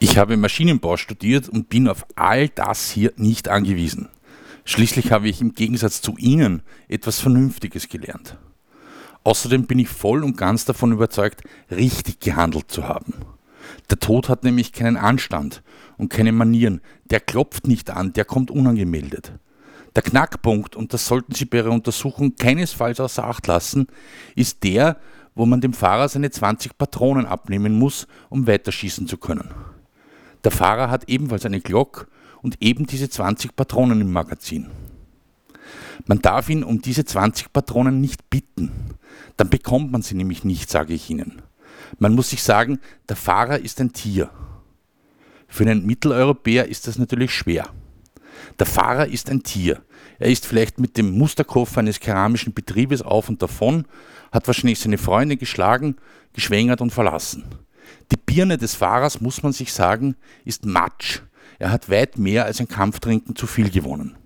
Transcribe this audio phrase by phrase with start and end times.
[0.00, 4.08] Ich habe Maschinenbau studiert und bin auf all das hier nicht angewiesen.
[4.64, 8.38] Schließlich habe ich im Gegensatz zu Ihnen etwas Vernünftiges gelernt.
[9.24, 13.14] Außerdem bin ich voll und ganz davon überzeugt, richtig gehandelt zu haben.
[13.90, 15.64] Der Tod hat nämlich keinen Anstand
[15.96, 16.80] und keine Manieren.
[17.10, 19.32] Der klopft nicht an, der kommt unangemeldet.
[19.96, 23.88] Der Knackpunkt, und das sollten Sie bei Ihrer Untersuchung keinesfalls außer Acht lassen,
[24.36, 24.98] ist der,
[25.34, 29.52] wo man dem Fahrer seine 20 Patronen abnehmen muss, um weiterschießen zu können.
[30.44, 32.08] Der Fahrer hat ebenfalls eine Glock
[32.42, 34.68] und eben diese 20 Patronen im Magazin.
[36.06, 38.70] Man darf ihn um diese 20 Patronen nicht bitten.
[39.36, 41.42] Dann bekommt man sie nämlich nicht, sage ich Ihnen.
[41.98, 44.30] Man muss sich sagen, der Fahrer ist ein Tier.
[45.48, 47.68] Für einen Mitteleuropäer ist das natürlich schwer.
[48.58, 49.82] Der Fahrer ist ein Tier.
[50.18, 53.86] Er ist vielleicht mit dem Musterkoffer eines keramischen Betriebes auf und davon,
[54.32, 55.96] hat wahrscheinlich seine Freunde geschlagen,
[56.32, 57.44] geschwängert und verlassen.
[58.12, 60.14] Die Birne des Fahrers, muss man sich sagen,
[60.44, 61.22] ist Matsch.
[61.58, 64.16] Er hat weit mehr als ein Kampftrinken zu viel gewonnen.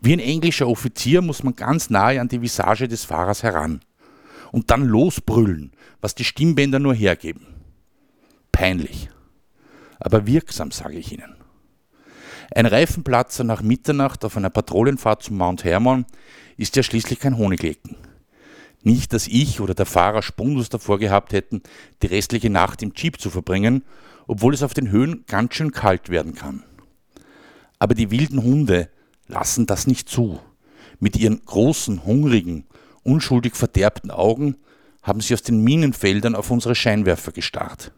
[0.00, 3.80] Wie ein englischer Offizier muss man ganz nahe an die Visage des Fahrers heran.
[4.50, 7.46] Und dann losbrüllen, was die Stimmbänder nur hergeben.
[8.50, 9.10] Peinlich.
[10.00, 11.36] Aber wirksam, sage ich Ihnen.
[12.52, 16.04] Ein Reifenplatzer nach Mitternacht auf einer Patrouillenfahrt zum Mount Hermon
[16.56, 17.96] ist ja schließlich kein Honiglecken.
[18.82, 21.62] Nicht, dass ich oder der Fahrer Spundus davor gehabt hätten,
[22.02, 23.82] die restliche Nacht im Jeep zu verbringen,
[24.26, 26.62] obwohl es auf den Höhen ganz schön kalt werden kann.
[27.78, 28.88] Aber die wilden Hunde
[29.26, 30.40] lassen das nicht zu.
[30.98, 32.64] Mit ihren großen, hungrigen,
[33.02, 34.56] unschuldig verderbten Augen
[35.02, 37.92] haben sie aus den Minenfeldern auf unsere Scheinwerfer gestarrt.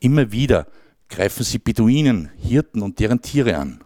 [0.00, 0.66] Immer wieder
[1.08, 3.80] greifen sie Beduinen, Hirten und deren Tiere an.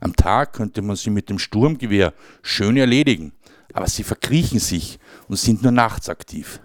[0.00, 3.32] Am Tag könnte man sie mit dem Sturmgewehr schön erledigen,
[3.72, 6.60] aber sie verkriechen sich und sind nur nachts aktiv.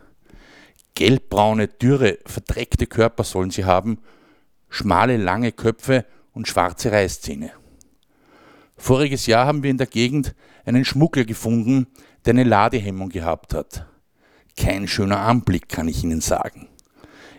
[0.95, 3.99] Gelbbraune, dürre, verdreckte Körper sollen sie haben,
[4.69, 7.51] schmale, lange Köpfe und schwarze Reißzähne.
[8.77, 11.87] Voriges Jahr haben wir in der Gegend einen Schmuggler gefunden,
[12.25, 13.85] der eine Ladehemmung gehabt hat.
[14.57, 16.67] Kein schöner Anblick, kann ich Ihnen sagen.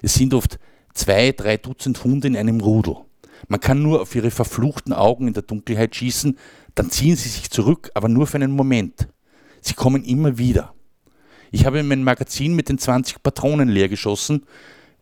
[0.02, 0.58] Es sind oft
[0.94, 2.96] zwei, drei Dutzend Hunde in einem Rudel.
[3.48, 6.38] Man kann nur auf ihre verfluchten Augen in der Dunkelheit schießen,
[6.74, 9.08] dann ziehen sie sich zurück, aber nur für einen Moment.
[9.66, 10.74] Sie kommen immer wieder.
[11.50, 14.46] Ich habe mein Magazin mit den 20 Patronen leer geschossen,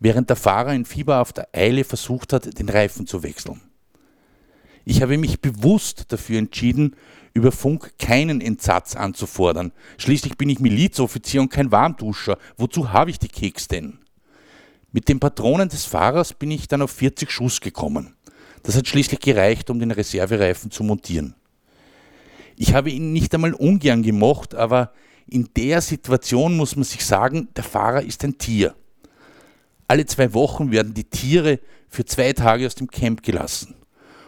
[0.00, 3.60] während der Fahrer in fieberhafter Eile versucht hat, den Reifen zu wechseln.
[4.86, 6.97] Ich habe mich bewusst dafür entschieden,
[7.34, 9.72] über Funk keinen Entsatz anzufordern.
[9.98, 12.38] Schließlich bin ich Milizoffizier und kein Warmduscher.
[12.56, 13.98] Wozu habe ich die Keks denn?
[14.92, 18.14] Mit den Patronen des Fahrers bin ich dann auf 40 Schuss gekommen.
[18.62, 21.34] Das hat schließlich gereicht, um den Reservereifen zu montieren.
[22.56, 24.92] Ich habe ihn nicht einmal ungern gemocht, aber
[25.26, 28.75] in der Situation muss man sich sagen, der Fahrer ist ein Tier.
[29.88, 33.75] Alle zwei Wochen werden die Tiere für zwei Tage aus dem Camp gelassen,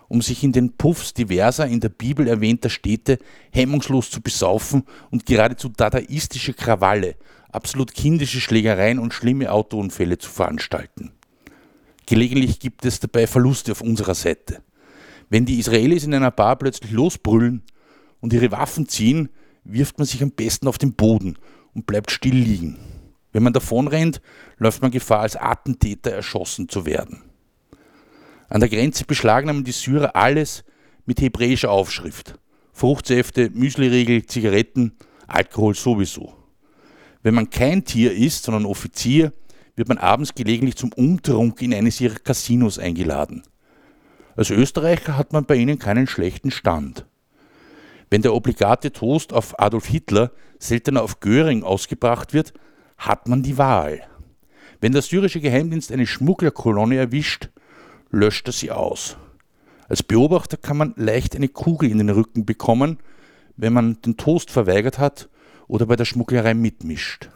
[0.09, 3.19] um sich in den Puffs diverser in der Bibel erwähnter Städte
[3.53, 7.17] hemmungslos zu besaufen und geradezu dadaistische Krawalle,
[7.51, 11.13] absolut kindische Schlägereien und schlimme Autounfälle zu veranstalten.
[12.07, 14.63] Gelegentlich gibt es dabei Verluste auf unserer Seite.
[15.29, 17.63] Wenn die Israelis in einer Bar plötzlich losbrüllen,
[18.27, 19.29] und ihre Waffen ziehen,
[19.63, 21.39] wirft man sich am besten auf den Boden
[21.75, 22.77] und bleibt still liegen.
[23.31, 24.21] Wenn man davonrennt,
[24.59, 27.23] läuft man Gefahr, als Attentäter erschossen zu werden.
[28.49, 30.65] An der Grenze beschlagnahmen die Syrer alles
[31.05, 32.37] mit hebräischer Aufschrift.
[32.73, 34.97] Fruchtsäfte, Müsliriegel, Zigaretten,
[35.29, 36.35] Alkohol sowieso.
[37.23, 39.33] Wenn man kein Tier ist, sondern Offizier,
[39.77, 43.45] wird man abends gelegentlich zum Umtrunk in eines ihrer Casinos eingeladen.
[44.35, 47.06] Als Österreicher hat man bei ihnen keinen schlechten Stand.
[48.11, 52.53] Wenn der obligate Toast auf Adolf Hitler seltener auf Göring ausgebracht wird,
[52.99, 54.03] hat man die Wahl.
[54.81, 57.51] Wenn der syrische Geheimdienst eine Schmugglerkolonne erwischt,
[58.11, 59.17] löscht er sie aus.
[59.89, 62.99] Als Beobachter kann man leicht eine Kugel in den Rücken bekommen,
[63.57, 65.29] wenn man den Toast verweigert hat
[65.67, 67.31] oder bei der Schmugglerei mitmischt.